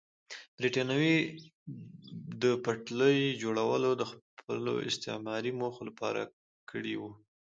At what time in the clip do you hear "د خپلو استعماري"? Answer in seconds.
3.97-5.51